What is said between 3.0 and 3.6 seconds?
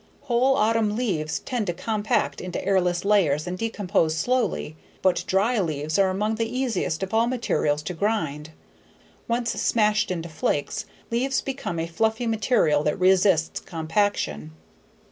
layers and